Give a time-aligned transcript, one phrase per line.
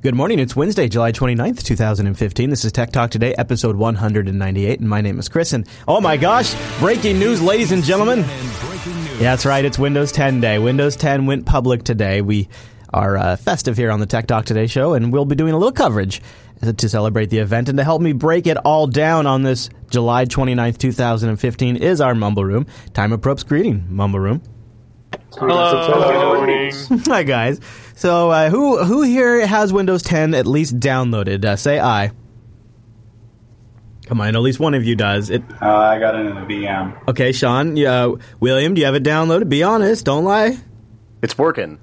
[0.00, 0.38] Good morning.
[0.38, 2.50] It's Wednesday, July 29th, 2015.
[2.50, 5.52] This is Tech Talk Today, episode 198, and my name is Chris.
[5.52, 8.20] And oh my gosh, breaking news, ladies and gentlemen.
[8.20, 9.64] Yeah, that's right.
[9.64, 10.60] It's Windows 10 day.
[10.60, 12.20] Windows 10 went public today.
[12.22, 12.48] We
[12.94, 15.58] are uh, festive here on the Tech Talk Today show, and we'll be doing a
[15.58, 16.22] little coverage
[16.76, 17.68] to celebrate the event.
[17.68, 22.14] And to help me break it all down on this July 29th, 2015, is our
[22.14, 22.66] Mumble Room.
[22.94, 24.42] Time of Probst greeting, Mumble Room.
[25.32, 26.46] Hello.
[27.06, 27.60] Hi, guys.
[27.98, 31.44] So, uh, who who here has Windows 10 at least downloaded?
[31.44, 32.12] Uh, say I.
[34.06, 35.30] Come on, at least one of you does.
[35.30, 35.42] It.
[35.60, 37.08] Uh, I got it in the VM.
[37.08, 37.76] Okay, Sean.
[37.76, 39.48] Uh, William, do you have it downloaded?
[39.48, 40.04] Be honest.
[40.04, 40.58] Don't lie.
[41.22, 41.80] It's working.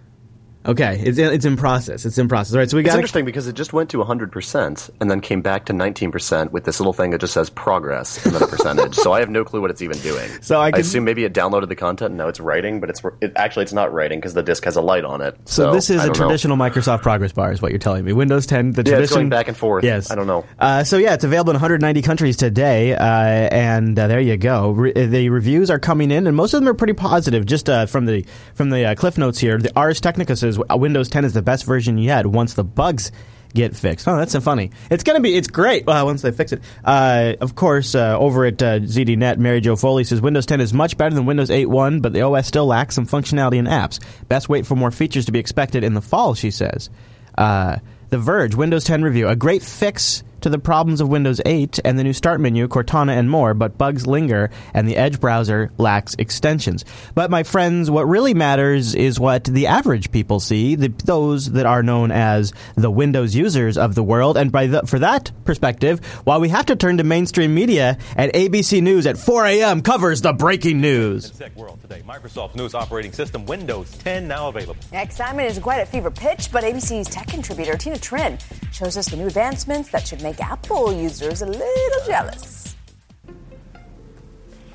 [0.67, 2.05] Okay, it's it's in process.
[2.05, 2.53] It's in process.
[2.53, 2.95] All right, so we It's got.
[2.95, 6.79] interesting because it just went to 100% and then came back to 19% with this
[6.79, 8.95] little thing that just says progress and then a percentage.
[8.95, 10.29] so I have no clue what it's even doing.
[10.41, 13.01] So I I assume maybe it downloaded the content and now it's writing, but it's
[13.21, 15.35] it, actually it's not writing because the disk has a light on it.
[15.45, 16.13] So So, this is a don't know.
[16.25, 18.13] traditional Microsoft progress bar, is what you're telling me.
[18.13, 19.83] Windows 10, the Yeah, it's tradition going back and forth.
[19.83, 20.45] Yes, I don't know.
[20.59, 24.71] Uh, so yeah, it's available in 190 countries today, uh, and uh, there you go.
[24.71, 27.45] Re- the reviews are coming in, and most of them are pretty positive.
[27.45, 31.09] Just uh, from the from the uh, cliff notes here, the Ars Technica says Windows
[31.09, 33.11] 10 is the best version yet once the bugs
[33.55, 34.07] get fixed.
[34.07, 34.71] Oh, that's so funny.
[34.91, 36.61] It's gonna be it's great uh, once they fix it.
[36.83, 40.73] Uh, of course, uh, over at uh, ZDNet, Mary Jo Foley says Windows 10 is
[40.73, 43.99] much better than Windows 8.1, but the OS still lacks some functionality in apps.
[44.27, 46.89] Best wait for more features to be expected in the fall, she says.
[47.37, 47.77] Uh,
[48.09, 51.97] the Verge Windows 10 review, a great fix to the problems of Windows 8 and
[51.97, 56.15] the new Start menu, Cortana, and more, but bugs linger and the Edge browser lacks
[56.17, 56.85] extensions.
[57.13, 61.65] But my friends, what really matters is what the average people see, the, those that
[61.65, 64.37] are known as the Windows users of the world.
[64.37, 68.33] And by the, for that perspective, while we have to turn to mainstream media, at
[68.33, 69.81] ABC News at 4 a.m.
[69.81, 71.31] covers the breaking news.
[71.31, 72.01] Tech World today.
[72.07, 74.77] Microsoft News operating system Windows 10 now available.
[74.91, 78.39] Excitement is quite at fever pitch, but ABC's tech contributor Tina Trinh
[78.73, 82.75] shows us the new advancements that should make Apple users a little jealous.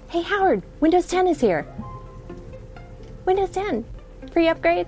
[0.08, 1.66] Hey Howard, Windows 10 is here.
[3.26, 3.84] Windows 10,
[4.32, 4.86] free upgrade.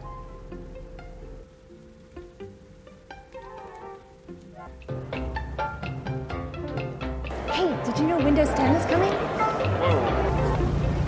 [7.50, 9.12] Hey, did you know Windows 10 is coming?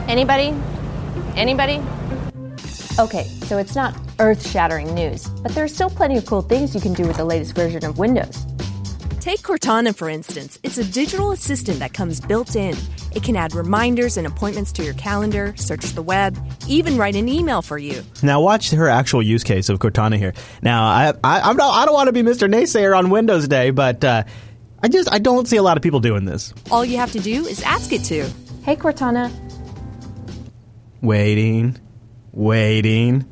[0.09, 0.53] Anybody?
[1.37, 1.81] Anybody?
[2.99, 6.75] Okay, so it's not earth shattering news, but there are still plenty of cool things
[6.75, 8.45] you can do with the latest version of Windows.
[9.25, 10.59] Take Cortana, for instance.
[10.63, 12.77] It's a digital assistant that comes built in.
[13.17, 16.37] It can add reminders and appointments to your calendar, search the web,
[16.69, 18.03] even write an email for you.
[18.23, 20.35] Now watch her actual use case of Cortana here.
[20.61, 22.53] Now I I, I'm not, I don't want to be Mr.
[22.53, 24.25] Naysayer on Windows Day, but uh,
[24.83, 26.53] I just I don't see a lot of people doing this.
[26.71, 28.29] All you have to do is ask it to.
[28.63, 29.33] Hey Cortana,
[31.01, 31.79] Waiting,
[32.33, 33.25] waiting.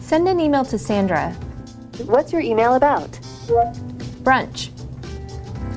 [0.00, 1.32] send an email to Sandra.
[2.04, 3.18] What's your email about?
[4.22, 4.70] Brunch.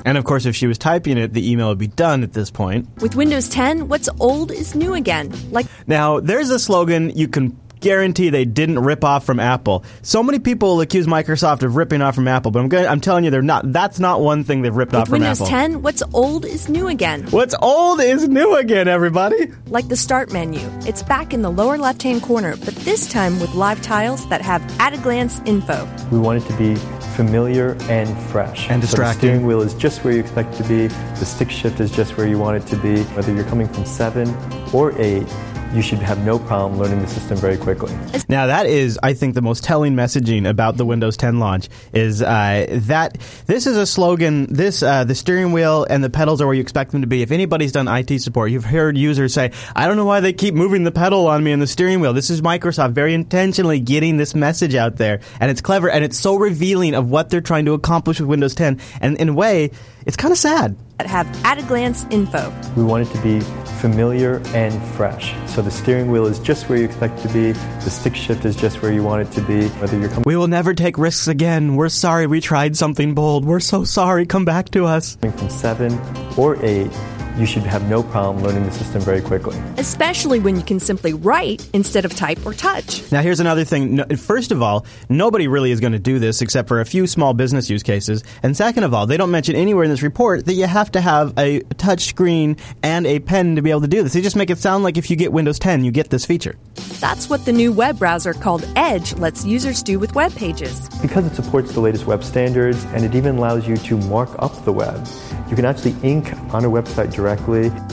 [0.04, 2.50] And of course, if she was typing it, the email would be done at this
[2.50, 2.88] point.
[3.00, 5.32] With Windows 10, what's old is new again.
[5.50, 9.84] Like Now, there's a slogan you can guarantee they didn't rip off from Apple.
[10.02, 13.24] So many people accuse Microsoft of ripping off from Apple, but I'm going I'm telling
[13.24, 13.70] you they're not.
[13.72, 15.50] That's not one thing they've ripped off with from Windows Apple.
[15.50, 17.24] 10, what's old is new again.
[17.30, 19.52] What's old is new again, everybody.
[19.66, 20.60] Like the Start menu.
[20.86, 24.40] It's back in the lower left hand corner, but this time with live tiles that
[24.40, 25.88] have at a glance info.
[26.10, 26.80] We want it to be
[27.14, 28.68] familiar and fresh.
[28.70, 28.82] And distracting.
[28.82, 30.86] So the steering wheel is just where you expect it to be.
[30.88, 33.02] The stick shift is just where you want it to be.
[33.14, 34.28] Whether you're coming from seven
[34.72, 35.26] or eight,
[35.74, 37.92] you should have no problem learning the system very quickly.
[38.28, 42.22] Now that is, I think, the most telling messaging about the Windows 10 launch is
[42.22, 44.52] uh, that this is a slogan.
[44.52, 47.22] This uh, the steering wheel and the pedals are where you expect them to be.
[47.22, 50.54] If anybody's done IT support, you've heard users say, "I don't know why they keep
[50.54, 54.16] moving the pedal on me and the steering wheel." This is Microsoft very intentionally getting
[54.16, 57.64] this message out there, and it's clever and it's so revealing of what they're trying
[57.64, 58.80] to accomplish with Windows 10.
[59.00, 59.70] And in a way,
[60.06, 60.76] it's kind of sad.
[61.00, 62.52] Have at a glance info.
[62.76, 63.40] We want it to be
[63.80, 65.34] familiar and fresh.
[65.52, 67.52] So the steering wheel is just where you expect it to be.
[67.52, 69.68] The stick shift is just where you want it to be.
[69.68, 71.76] Whether you're coming We will never take risks again.
[71.76, 73.44] We're sorry we tried something bold.
[73.44, 74.24] We're so sorry.
[74.24, 75.16] Come back to us.
[75.16, 75.98] from seven
[76.38, 76.90] or eight,
[77.36, 79.58] you should have no problem learning the system very quickly.
[79.76, 83.10] Especially when you can simply write instead of type or touch.
[83.10, 84.04] Now, here's another thing.
[84.16, 87.34] First of all, nobody really is going to do this except for a few small
[87.34, 88.22] business use cases.
[88.42, 91.00] And second of all, they don't mention anywhere in this report that you have to
[91.00, 94.12] have a touch screen and a pen to be able to do this.
[94.12, 96.56] They just make it sound like if you get Windows 10, you get this feature.
[97.00, 100.88] That's what the new web browser called Edge lets users do with web pages.
[101.02, 104.64] Because it supports the latest web standards and it even allows you to mark up
[104.64, 105.06] the web,
[105.50, 107.23] you can actually ink on a website directly.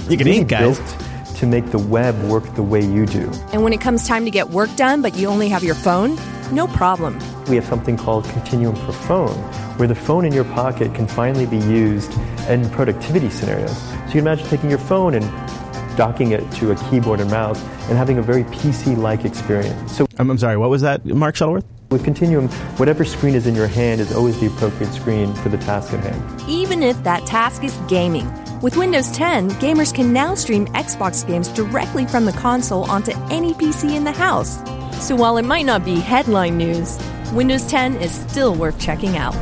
[0.09, 0.77] You can Really ink, guys.
[0.79, 3.31] built to make the web work the way you do.
[3.51, 6.17] And when it comes time to get work done, but you only have your phone,
[6.51, 7.17] no problem.
[7.47, 9.35] We have something called Continuum for Phone,
[9.77, 12.11] where the phone in your pocket can finally be used
[12.47, 13.75] in productivity scenarios.
[13.75, 15.25] So you can imagine taking your phone and
[15.97, 19.95] docking it to a keyboard and mouse and having a very PC like experience.
[19.95, 21.65] So I'm, I'm sorry, what was that, Mark Shuttleworth?
[21.89, 25.57] With Continuum, whatever screen is in your hand is always the appropriate screen for the
[25.57, 26.41] task at hand.
[26.49, 28.29] Even if that task is gaming.
[28.61, 33.55] With Windows 10, gamers can now stream Xbox games directly from the console onto any
[33.55, 34.59] PC in the house.
[35.03, 36.99] So while it might not be headline news,
[37.33, 39.33] Windows 10 is still worth checking out.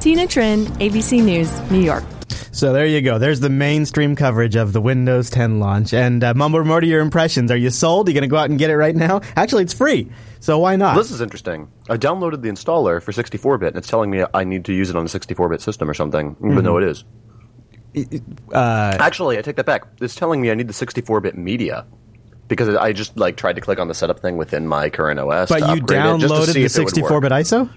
[0.00, 2.02] Tina Trinh, ABC News, New York.
[2.50, 3.20] So there you go.
[3.20, 5.94] There's the mainstream coverage of the Windows 10 launch.
[5.94, 7.52] And uh, Mumble, what are your impressions?
[7.52, 8.08] Are you sold?
[8.08, 9.20] Are you going to go out and get it right now?
[9.36, 10.10] Actually, it's free.
[10.40, 10.96] So why not?
[10.96, 11.70] This is interesting.
[11.88, 14.96] I downloaded the installer for 64-bit, and it's telling me I need to use it
[14.96, 16.64] on a 64-bit system or something, even mm-hmm.
[16.64, 17.04] though it is.
[18.52, 19.86] Uh, Actually, I take that back.
[20.00, 21.86] It's telling me I need the 64-bit media
[22.48, 25.48] because I just like tried to click on the setup thing within my current OS.
[25.48, 27.70] But you downloaded the 64-bit ISO.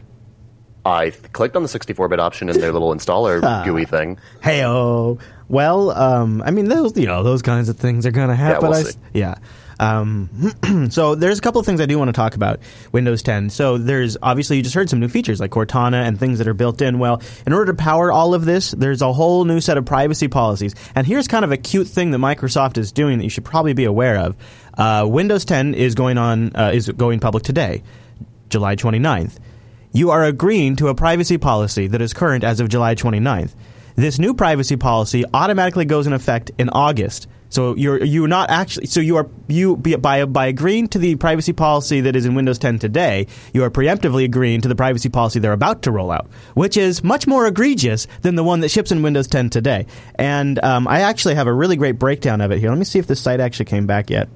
[0.86, 3.64] I clicked on the 64-bit option in their little installer ah.
[3.66, 4.18] GUI thing.
[4.42, 8.30] Hey, oh, well, um, I mean, those you know those kinds of things are going
[8.30, 8.64] to happen.
[8.64, 9.36] Yeah, we'll yeah.
[9.80, 12.60] Um, so there's a couple of things I do want to talk about
[12.92, 13.50] Windows 10.
[13.50, 16.54] So there's obviously you just heard some new features like Cortana and things that are
[16.54, 17.00] built in.
[17.00, 20.28] Well, in order to power all of this, there's a whole new set of privacy
[20.28, 20.76] policies.
[20.96, 23.74] And here's kind of a cute thing that Microsoft is doing that you should probably
[23.74, 24.36] be aware of.
[24.78, 27.84] Uh, Windows 10 is going on uh, is going public today,
[28.50, 29.38] July 29th.
[29.92, 33.56] You are agreeing to a privacy policy that is current as of July 29th.
[33.96, 37.28] This new privacy policy automatically goes in effect in August.
[37.50, 41.54] So you're you're not actually so you are you by by agreeing to the privacy
[41.54, 45.40] policy that is in Windows 10 today, you are preemptively agreeing to the privacy policy
[45.40, 48.92] they're about to roll out, which is much more egregious than the one that ships
[48.92, 49.86] in Windows 10 today.
[50.16, 52.70] And um, I actually have a really great breakdown of it here.
[52.70, 54.30] Let me see if the site actually came back yet.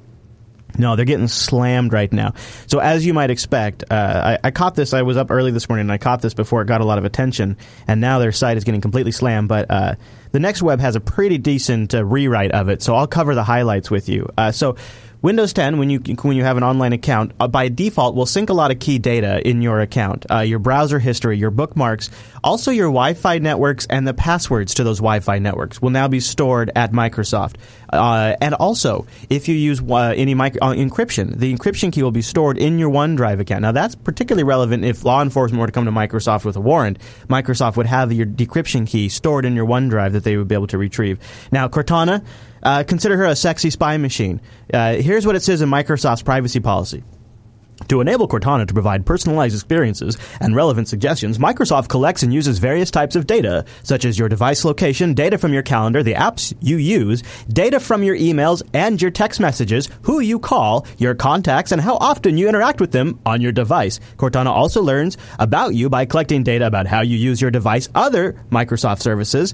[0.78, 2.34] No, they're getting slammed right now.
[2.68, 4.94] So as you might expect, uh, I, I, caught this.
[4.94, 6.98] I was up early this morning and I caught this before it got a lot
[6.98, 9.50] of attention, and now their site is getting completely slammed.
[9.50, 9.96] But uh,
[10.32, 13.44] the next web has a pretty decent uh, rewrite of it, so I'll cover the
[13.44, 14.28] highlights with you.
[14.38, 14.76] Uh, so
[15.24, 18.50] Windows 10, when you when you have an online account, uh, by default will sync
[18.50, 22.10] a lot of key data in your account, uh, your browser history, your bookmarks,
[22.44, 26.74] also your Wi-Fi networks, and the passwords to those Wi-Fi networks will now be stored
[26.76, 27.56] at Microsoft.
[27.94, 32.22] Uh, and also, if you use uh, any uh, encryption, the encryption key will be
[32.22, 33.62] stored in your OneDrive account.
[33.62, 37.00] Now, that's particularly relevant if law enforcement were to come to Microsoft with a warrant.
[37.30, 40.68] Microsoft would have your decryption key stored in your OneDrive that they would be able
[40.68, 41.18] to retrieve.
[41.50, 42.26] Now, Cortana
[42.64, 44.42] uh, consider her a sexy spy machine.
[44.74, 47.04] Uh, here's what it says in Microsoft's privacy policy.
[47.90, 52.92] To enable Cortana to provide personalized experiences and relevant suggestions, Microsoft collects and uses various
[52.92, 56.78] types of data, such as your device location, data from your calendar, the apps you
[56.78, 61.82] use, data from your emails and your text messages, who you call, your contacts, and
[61.82, 64.00] how often you interact with them on your device.
[64.18, 68.34] Cortana also learns about you by collecting data about how you use your device, other
[68.50, 69.54] Microsoft services,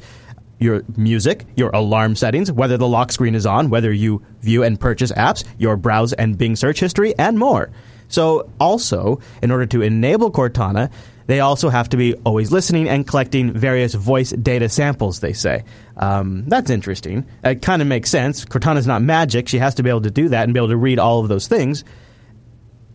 [0.59, 4.79] your music, your alarm settings, whether the lock screen is on, whether you view and
[4.79, 7.71] purchase apps, your browse and Bing search history, and more.
[8.09, 10.91] So, also, in order to enable Cortana,
[11.27, 15.63] they also have to be always listening and collecting various voice data samples, they say.
[15.97, 17.23] Um, that's interesting.
[17.43, 18.45] It kind of makes sense.
[18.45, 19.47] Cortana's not magic.
[19.47, 21.27] She has to be able to do that and be able to read all of
[21.27, 21.83] those things.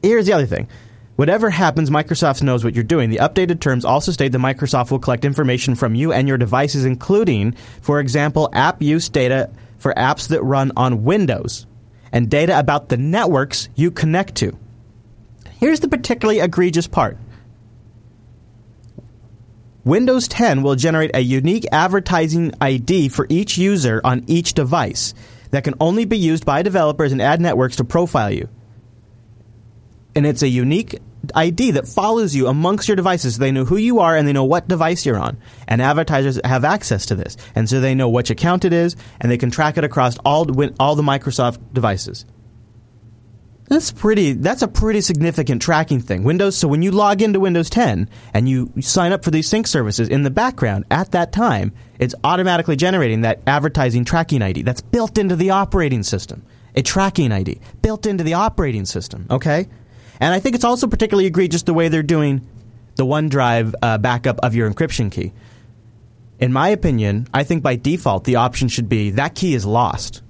[0.02, 0.68] Here's the other thing
[1.16, 3.08] Whatever happens, Microsoft knows what you're doing.
[3.08, 6.84] The updated terms also state that Microsoft will collect information from you and your devices,
[6.84, 7.52] including,
[7.82, 11.66] for example, app use data for apps that run on Windows
[12.10, 14.58] and data about the networks you connect to.
[15.60, 17.16] Here's the particularly egregious part
[19.84, 25.14] Windows 10 will generate a unique advertising ID for each user on each device
[25.50, 28.48] that can only be used by developers and ad networks to profile you
[30.14, 30.98] and it's a unique
[31.34, 33.34] ID that follows you amongst your devices.
[33.34, 35.38] So they know who you are and they know what device you're on.
[35.66, 39.30] And advertisers have access to this, and so they know which account it is, and
[39.30, 40.46] they can track it across all
[40.78, 42.26] all the Microsoft devices.
[43.66, 44.32] That's pretty.
[44.32, 46.22] That's a pretty significant tracking thing.
[46.22, 46.56] Windows.
[46.56, 50.08] So when you log into Windows 10 and you sign up for these sync services
[50.08, 55.16] in the background at that time, it's automatically generating that advertising tracking ID that's built
[55.16, 56.44] into the operating system.
[56.76, 59.26] A tracking ID built into the operating system.
[59.30, 59.68] Okay.
[60.20, 62.46] And I think it's also particularly egregious the way they're doing
[62.96, 65.32] the OneDrive uh, backup of your encryption key.
[66.38, 70.22] In my opinion, I think by default the option should be that key is lost.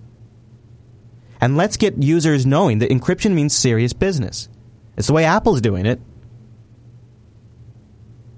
[1.41, 4.49] And let's get users knowing that encryption means serious business.
[4.97, 6.01] It's the way Apple's doing it.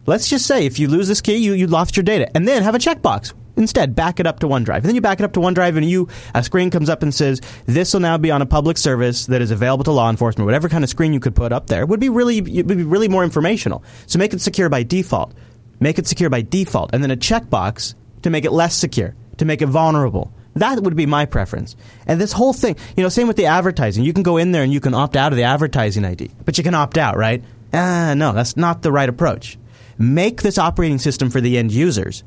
[0.07, 2.29] Let's just say if you lose this key, you, you lost your data.
[2.35, 3.33] And then have a checkbox.
[3.57, 4.77] Instead, back it up to OneDrive.
[4.77, 7.15] And then you back it up to OneDrive, and you a screen comes up and
[7.15, 10.47] says, "This will now be on a public service that is available to law enforcement."
[10.47, 13.09] Whatever kind of screen you could put up there would be really would be really
[13.09, 13.83] more informational.
[14.07, 15.33] So make it secure by default.
[15.81, 19.45] Make it secure by default, and then a checkbox to make it less secure, to
[19.45, 20.33] make it vulnerable.
[20.55, 21.77] That would be my preference.
[22.07, 24.05] And this whole thing, you know, same with the advertising.
[24.05, 26.57] You can go in there and you can opt out of the advertising ID, but
[26.57, 27.45] you can opt out, right?
[27.75, 29.59] Ah, no, that's not the right approach.
[29.99, 32.25] Make this operating system for the end users.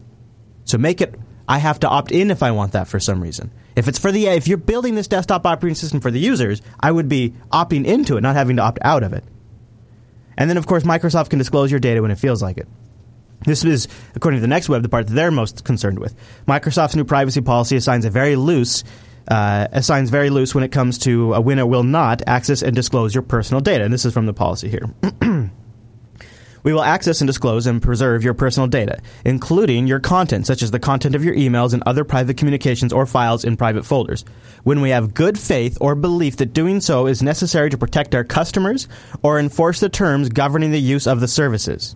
[0.70, 1.16] So make it
[1.48, 3.50] I have to opt in if I want that for some reason.
[3.76, 6.92] If it's for the if you're building this desktop operating system for the users, I
[6.92, 9.24] would be opting into it, not having to opt out of it.
[10.38, 12.68] And then of course Microsoft can disclose your data when it feels like it.
[13.46, 16.14] This is, according to the next web, the part that they're most concerned with.
[16.46, 18.84] Microsoft's new privacy policy assigns a very loose
[19.28, 23.14] uh, assigns very loose when it comes to a winner will not access and disclose
[23.14, 23.84] your personal data.
[23.84, 24.90] And this is from the policy here.
[26.64, 30.72] We will access and disclose and preserve your personal data, including your content, such as
[30.72, 34.26] the content of your emails and other private communications or files in private folders,
[34.64, 38.24] when we have good faith or belief that doing so is necessary to protect our
[38.24, 38.88] customers
[39.22, 41.96] or enforce the terms governing the use of the services.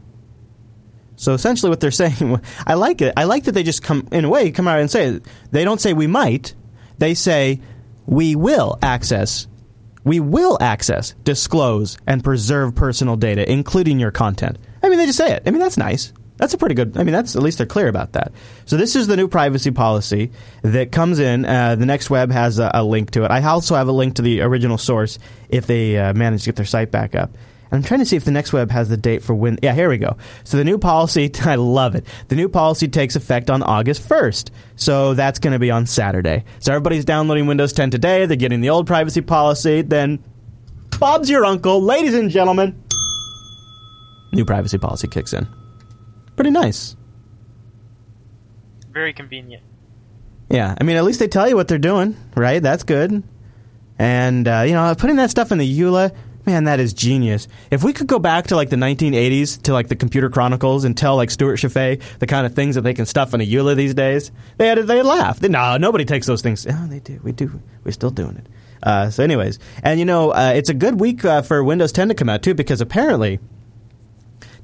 [1.15, 3.13] So essentially, what they're saying, I like it.
[3.17, 5.19] I like that they just come, in a way, come out and say.
[5.51, 6.55] They don't say we might.
[6.97, 7.61] They say
[8.05, 9.47] we will access
[10.03, 14.57] we will access, disclose, and preserve personal data, including your content.
[14.81, 15.43] I mean, they just say it.
[15.45, 16.13] I mean, that's nice.
[16.37, 16.97] That's a pretty good.
[16.97, 18.31] I mean, that's at least they're clear about that.
[18.65, 20.31] So this is the new privacy policy
[20.63, 21.45] that comes in.
[21.45, 23.31] Uh, the next web has a, a, link to it.
[23.31, 25.19] I also have a link to the original source
[25.49, 27.31] if they uh, manage to get their site back up.
[27.73, 29.57] I'm trying to see if the next web has the date for when.
[29.63, 30.15] Yeah, here we go.
[30.43, 32.05] So the new policy, I love it.
[32.27, 34.51] The new policy takes effect on August 1st.
[34.75, 36.45] So that's going to be on Saturday.
[36.59, 38.27] So everybody's downloading Windows 10 today.
[38.27, 39.81] They're getting the old privacy policy.
[39.81, 40.23] Then
[40.99, 41.81] Bob's your uncle.
[41.81, 42.81] Ladies and gentlemen,
[44.31, 45.47] new privacy policy kicks in.
[46.35, 46.95] Pretty nice.
[48.91, 49.63] Very convenient.
[50.49, 52.61] Yeah, I mean, at least they tell you what they're doing, right?
[52.61, 53.23] That's good.
[53.97, 57.47] And, uh, you know, putting that stuff in the EULA Man, that is genius.
[57.71, 60.97] If we could go back to like the 1980s to like the Computer Chronicles and
[60.97, 63.75] tell like Stewart Cheifet the kind of things that they can stuff in a EULA
[63.75, 65.39] these days, they had they laugh.
[65.39, 66.67] They, no, nobody takes those things.
[66.69, 67.19] Oh, they do.
[67.23, 67.61] We do.
[67.83, 68.47] We're still doing it.
[68.81, 72.09] Uh, so, anyways, and you know, uh, it's a good week uh, for Windows 10
[72.09, 73.39] to come out too because apparently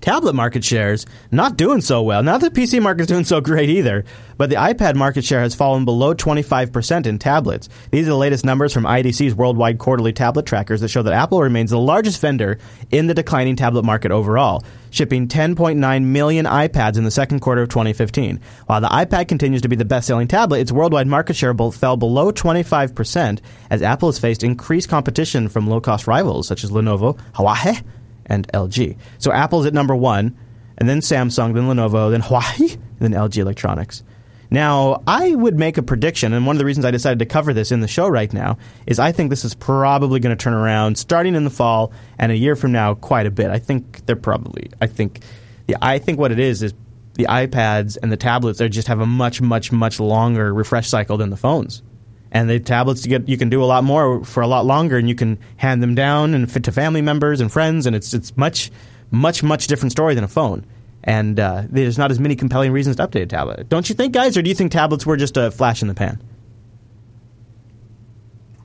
[0.01, 2.23] tablet market shares not doing so well.
[2.23, 4.05] Not the PC market is doing so great either,
[4.37, 7.69] but the iPad market share has fallen below 25% in tablets.
[7.91, 11.41] These are the latest numbers from IDC's worldwide quarterly tablet trackers that show that Apple
[11.41, 12.57] remains the largest vendor
[12.91, 17.69] in the declining tablet market overall, shipping 10.9 million iPads in the second quarter of
[17.69, 18.39] 2015.
[18.67, 22.31] While the iPad continues to be the best-selling tablet, its worldwide market share fell below
[22.31, 23.39] 25%
[23.69, 27.83] as Apple has faced increased competition from low-cost rivals such as Lenovo, Huawei,
[28.29, 28.97] and LG.
[29.17, 30.37] So Apple's at number one,
[30.77, 34.03] and then Samsung, then Lenovo, then Huawei, then LG Electronics.
[34.51, 37.53] Now, I would make a prediction, and one of the reasons I decided to cover
[37.53, 38.57] this in the show right now
[38.87, 42.31] is I think this is probably going to turn around starting in the fall and
[42.31, 43.51] a year from now quite a bit.
[43.51, 44.71] I think they're probably.
[44.81, 45.21] I think,
[45.67, 46.73] yeah, I think what it is is
[47.13, 51.17] the iPads and the tablets they just have a much, much, much longer refresh cycle
[51.17, 51.83] than the phones
[52.31, 54.97] and the tablets you get you can do a lot more for a lot longer,
[54.97, 58.13] and you can hand them down and fit to family members and friends, and it's
[58.13, 58.71] it's much
[59.11, 60.65] much much different story than a phone.
[61.03, 64.13] And uh, there's not as many compelling reasons to update a tablet, don't you think,
[64.13, 64.35] guys?
[64.35, 66.21] Or do you think tablets were just a flash in the pan?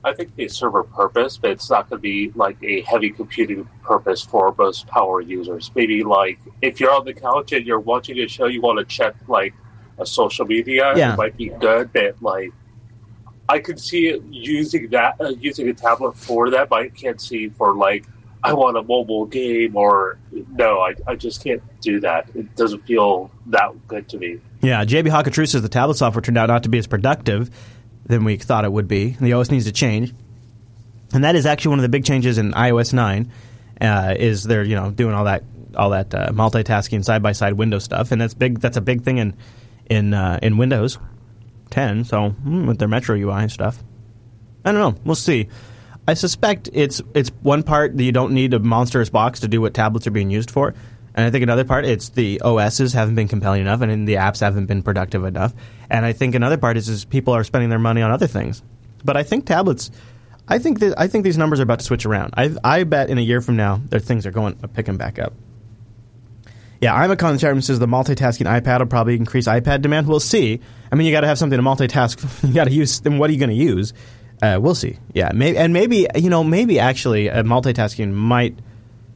[0.03, 3.09] I think they serve a purpose, but it's not going to be like a heavy
[3.09, 5.71] computing purpose for most power users.
[5.73, 8.85] Maybe like if you're on the couch and you're watching a show, you want to
[8.85, 9.55] check like
[9.97, 11.13] a social media, yeah.
[11.13, 12.51] it might be good, but like
[13.47, 17.21] I could see it using that uh, using a tablet for that, but I can't
[17.21, 18.05] see for like
[18.43, 22.29] I want a mobile game or no, I, I just can't do that.
[22.35, 24.39] It doesn't feel that good to me.
[24.61, 27.49] Yeah, JB Hawkatru says the tablet software turned out not to be as productive
[28.05, 29.17] than we thought it would be.
[29.19, 30.13] The OS needs to change,
[31.13, 33.31] and that is actually one of the big changes in iOS nine.
[33.79, 35.43] Uh, is they're you know doing all that
[35.75, 38.59] all that uh, multitasking side by side window stuff, and that's big.
[38.59, 39.35] That's a big thing in
[39.87, 40.97] in uh, in Windows.
[41.69, 43.83] 10, so mm, with their Metro UI stuff.
[44.63, 45.01] I don't know.
[45.03, 45.47] We'll see.
[46.07, 49.61] I suspect it's it's one part that you don't need a monstrous box to do
[49.61, 50.73] what tablets are being used for.
[51.15, 54.41] And I think another part, it's the OSs haven't been compelling enough, and the apps
[54.41, 55.53] haven't been productive enough.
[55.89, 58.61] And I think another part is, is people are spending their money on other things.
[59.05, 59.91] But I think tablets,
[60.49, 62.33] I think that, I think these numbers are about to switch around.
[62.35, 65.31] I, I bet in a year from now, their things are going picking back up.
[66.85, 70.07] Yeah, I'm a Chairman says the multitasking iPad will probably increase iPad demand.
[70.07, 70.59] We'll see.
[70.91, 72.43] I mean, you got to have something to multitask.
[72.47, 72.99] you got to use.
[72.99, 73.91] Then what are you going to use?
[74.39, 74.99] Uh, we'll see.
[75.15, 78.59] Yeah, and maybe you know, maybe actually uh, multitasking might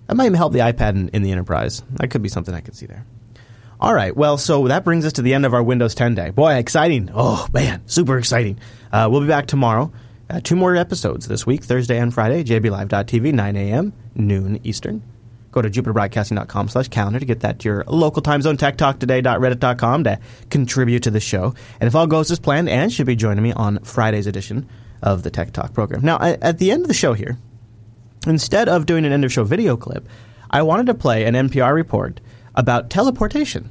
[0.07, 1.83] that might help the iPad in, in, the enterprise.
[1.91, 3.05] That could be something I could see there.
[3.79, 4.17] All right.
[4.17, 6.31] Well, so that brings us to the end of our Windows 10 day.
[6.31, 7.11] Boy, exciting.
[7.13, 8.57] Oh, man, super exciting.
[8.91, 9.91] Uh, we'll be back tomorrow.
[10.27, 15.03] Uh, two more episodes this week, Thursday and Friday, jblive.tv, 9 a.m., noon Eastern.
[15.51, 18.99] Go to jupiterbroadcasting.com slash calendar to get that to your local time zone, tech talk
[18.99, 21.55] techtalktoday.reddit.com to contribute to the show.
[21.79, 24.69] And if all goes as planned, Anne should be joining me on Friday's edition
[25.01, 26.01] of the Tech Talk program.
[26.01, 27.37] Now, at the end of the show here,
[28.27, 30.07] instead of doing an end of show video clip,
[30.51, 32.19] I wanted to play an NPR report
[32.55, 33.69] about teleportation.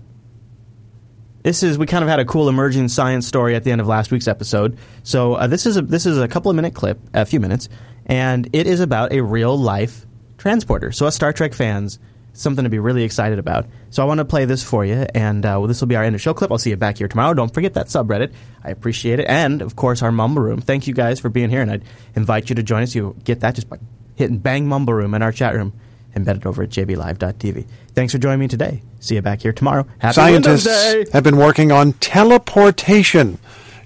[1.43, 3.87] This is we kind of had a cool emerging science story at the end of
[3.87, 4.77] last week's episode.
[5.03, 7.69] So uh, this is a this is a couple of minute clip, a few minutes,
[8.07, 10.05] and it is about a real life
[10.39, 10.93] transporter.
[10.93, 11.99] So, as Star Trek fans,
[12.33, 13.67] something to be really excited about.
[13.91, 16.05] So, I want to play this for you, and uh, well, this will be our
[16.05, 16.51] end of show clip.
[16.51, 17.35] I'll see you back here tomorrow.
[17.35, 18.33] Don't forget that subreddit.
[18.65, 20.61] I appreciate it, and of course, our Mumble Room.
[20.61, 22.95] Thank you guys for being here, and I'd invite you to join us.
[22.95, 23.79] You get that just by
[24.17, 25.73] hitting Bang Mumble Room in our chat room
[26.15, 27.67] embedded over at jblive.tv.
[27.95, 28.83] Thanks for joining me today.
[29.01, 29.87] See you back here tomorrow.
[29.99, 33.39] Happy Scientists have been working on teleportation.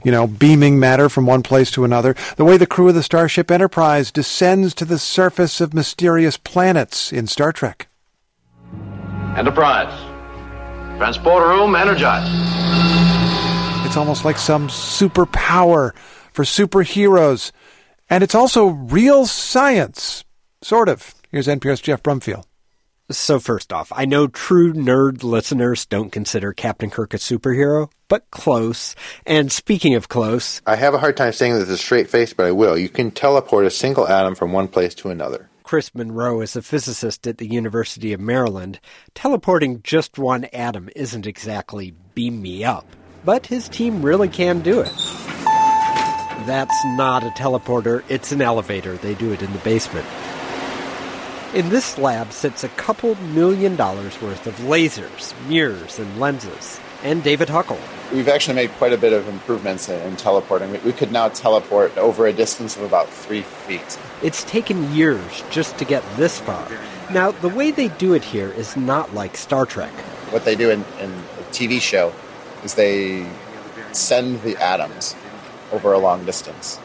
[0.04, 3.02] You know, beaming matter from one place to another, the way the crew of the
[3.02, 7.88] Starship Enterprise descends to the surface of mysterious planets in Star Trek.
[9.36, 9.92] Enterprise.
[10.98, 12.30] Transporter room energized.
[13.86, 15.94] It's almost like some superpower
[16.32, 17.52] for superheroes.
[18.10, 20.24] And it's also real science.
[20.62, 21.14] Sort of.
[21.30, 22.44] Here's NPR's Geoff Brumfiel.
[23.10, 28.30] So, first off, I know true nerd listeners don't consider Captain Kirk a superhero, but
[28.30, 28.94] close.
[29.26, 32.46] And speaking of close, I have a hard time saying this a straight face, but
[32.46, 32.78] I will.
[32.78, 35.50] You can teleport a single atom from one place to another.
[35.64, 38.78] Chris Monroe is a physicist at the University of Maryland.
[39.14, 42.86] Teleporting just one atom isn't exactly beam me up,
[43.24, 44.92] but his team really can do it.
[46.46, 48.96] That's not a teleporter, it's an elevator.
[48.96, 50.06] They do it in the basement.
[51.54, 56.80] In this lab sits a couple million dollars worth of lasers, mirrors, and lenses.
[57.02, 57.78] And David Hucul.
[58.10, 60.70] We've actually made quite a bit of improvements in, in teleporting.
[60.70, 63.98] We, we could now teleport over a distance of about three feet.
[64.22, 66.66] It's taken years just to get this far.
[67.10, 69.92] Now, the way they do it here is not like Star Trek.
[70.30, 72.14] What they do in, in a TV show
[72.64, 73.30] is they
[73.92, 75.14] send the atoms
[75.70, 76.80] over a long distance.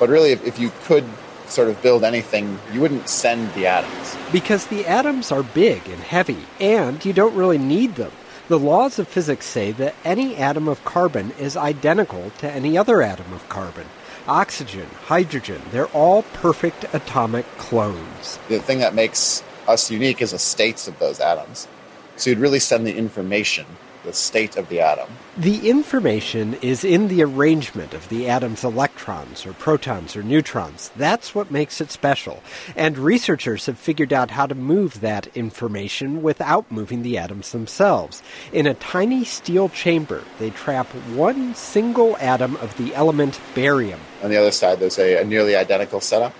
[0.00, 1.04] But really, if, if you could
[1.46, 4.16] sort of build anything, you wouldn't send the atoms.
[4.32, 8.12] Because the atoms are big and heavy, and you don't really need them.
[8.48, 13.02] The laws of physics say that any atom of carbon is identical to any other
[13.02, 13.86] atom of carbon.
[14.26, 18.38] Oxygen, hydrogen, they're all perfect atomic clones.
[18.48, 21.68] The thing that makes us unique is the states of those atoms.
[22.16, 23.66] So you'd really send the information
[24.04, 25.08] the state of the atom.
[25.36, 30.90] The information is in the arrangement of the atom's electrons or protons or neutrons.
[30.96, 32.42] That's what makes it special.
[32.76, 38.22] And researchers have figured out how to move that information without moving the atoms themselves.
[38.52, 44.00] In a tiny steel chamber, they trap one single atom of the element barium.
[44.22, 46.34] On the other side, there's a, a nearly identical setup,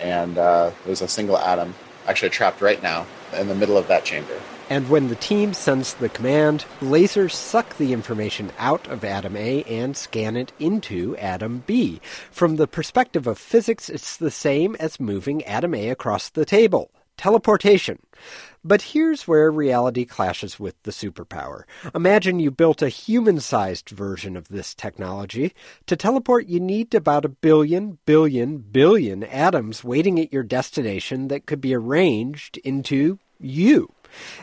[0.00, 1.74] and uh, there's a single atom
[2.06, 4.40] actually trapped right now in the middle of that chamber.
[4.70, 9.62] And when the team sends the command, lasers suck the information out of atom A
[9.64, 12.00] and scan it into atom B.
[12.30, 16.90] From the perspective of physics, it's the same as moving atom A across the table
[17.16, 17.98] teleportation.
[18.64, 21.64] But here's where reality clashes with the superpower.
[21.94, 25.52] Imagine you built a human sized version of this technology.
[25.86, 31.46] To teleport, you need about a billion, billion, billion atoms waiting at your destination that
[31.46, 33.92] could be arranged into you.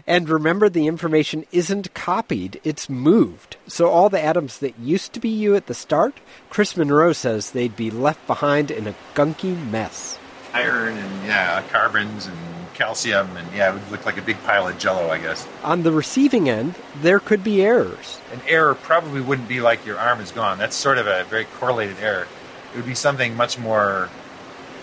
[0.06, 3.56] And remember, the information isn't copied, it's moved.
[3.68, 7.52] So all the atoms that used to be you at the start, Chris Monroe says
[7.52, 10.18] they'd be left behind in a gunky mess.
[10.54, 12.38] Iron and, yeah, carbons and
[12.80, 15.46] calcium, and yeah, it would look like a big pile of jello, I guess.
[15.64, 18.20] On the receiving end, there could be errors.
[18.32, 20.58] An error probably wouldn't be like your arm is gone.
[20.58, 22.28] That's sort of a very correlated error.
[22.74, 24.10] It would be something much more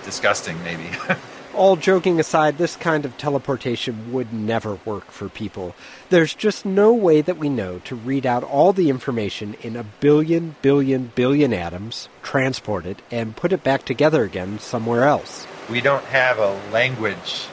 [0.04, 0.90] disgusting, maybe.
[1.54, 5.74] all joking aside, this kind of teleportation would never work for people.
[6.10, 9.84] There's just no way that we know to read out all the information in a
[9.84, 15.46] billion, billion, billion atoms, transport it, and put it back together again somewhere else.
[15.70, 17.46] We don't have a language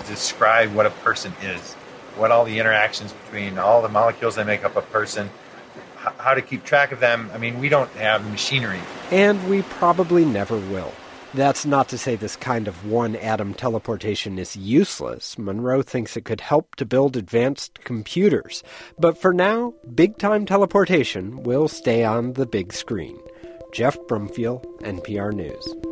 [0.00, 1.74] to describe what a person is,
[2.16, 5.30] what all the interactions between all the molecules that make up a person,
[5.96, 7.30] how to keep track of them.
[7.32, 8.80] I mean, we don't have machinery.
[9.10, 10.92] And we probably never will.
[11.32, 15.38] That's not to say this kind of one atom teleportation is useless.
[15.38, 18.64] Monroe thinks it could help to build advanced computers.
[18.98, 23.16] But for now, big time teleportation will stay on the big screen.
[23.72, 25.89] Geoff Brumfiel, NPR News.